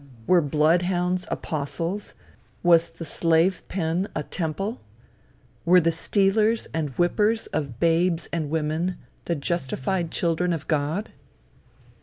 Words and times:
Were 0.25 0.41
blood 0.41 0.81
hounds 0.81 1.27
apostles? 1.29 2.15
Was 2.63 2.89
the 2.89 3.05
slave 3.05 3.61
pen 3.67 4.07
a 4.15 4.23
temple? 4.23 4.81
Were 5.63 5.79
the 5.79 5.91
stealers 5.91 6.67
and 6.73 6.89
whippers 6.97 7.45
of 7.53 7.79
babes 7.79 8.27
and 8.33 8.49
women 8.49 8.97
the 9.25 9.35
justified 9.35 10.09
children 10.09 10.53
of 10.53 10.67
God? 10.67 11.11